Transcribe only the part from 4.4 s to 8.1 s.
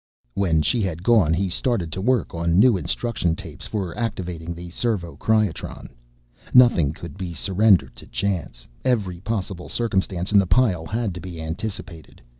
the servo cryotron. Nothing could be surrendered to